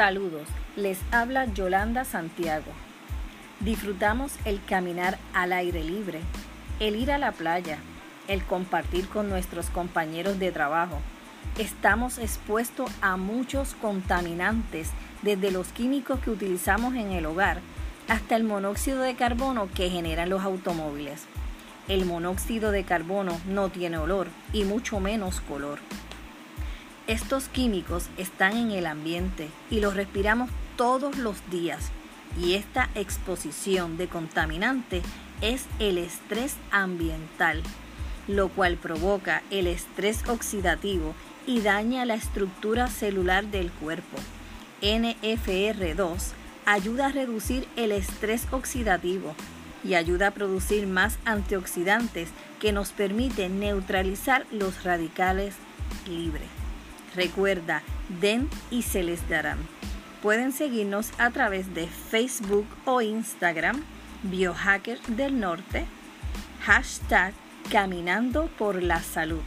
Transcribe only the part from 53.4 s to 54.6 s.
neutralizar